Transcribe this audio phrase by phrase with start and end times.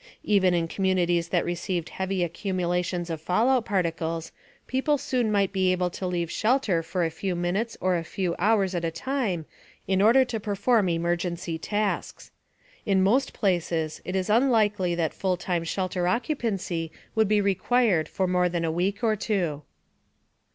[0.23, 4.31] Even in communities that received heavy accumulations of fallout particles,
[4.65, 8.33] people soon might be able to leave shelter for a few minutes or a few
[8.39, 9.45] hours at a time
[9.87, 12.31] in order to perform emergency tasks.
[12.83, 18.25] In most places, it is unlikely that full time shelter occupancy would be required for
[18.25, 19.61] more than a week or two.